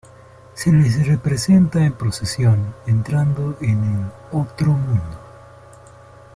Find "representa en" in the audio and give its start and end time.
1.07-1.93